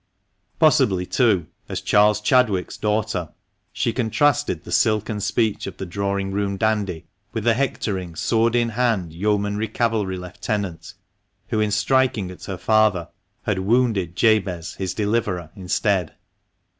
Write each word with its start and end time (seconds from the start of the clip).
Possibly, 0.57 1.05
too, 1.05 1.45
as 1.69 1.79
Charles 1.79 2.21
Chadwick's 2.21 2.75
daughter, 2.75 3.29
she 3.71 3.93
contrasted 3.93 4.63
the 4.63 4.71
silken 4.71 5.19
speech 5.19 5.67
of 5.67 5.77
the 5.77 5.85
drawing 5.85 6.31
room 6.31 6.57
dandy 6.57 7.05
with 7.33 7.43
the 7.43 7.53
hectoring, 7.53 8.15
sword 8.15 8.55
in 8.55 8.69
hand, 8.69 9.13
yeomanry 9.13 9.67
cavalry 9.67 10.17
lieutenant 10.17 10.95
who, 11.49 11.59
in 11.59 11.69
striking 11.69 12.31
at 12.31 12.45
her 12.45 12.57
father, 12.57 13.09
had 13.43 13.59
wounded 13.59 14.15
Jabez, 14.15 14.73
his 14.73 14.95
deliverer, 14.95 15.51
instead. 15.55 16.15